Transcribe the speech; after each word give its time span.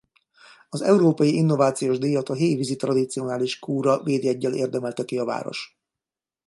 Az 0.69 0.81
Európai 0.81 1.35
Innovációs 1.35 1.97
Díjat 1.97 2.29
a 2.29 2.33
Hévízi 2.33 2.75
Tradicionális 2.75 3.59
Kúra 3.59 4.03
védjeggyel 4.03 4.53
érdemelte 4.53 5.05
ki 5.05 5.17
a 5.17 5.25
város. 5.25 5.79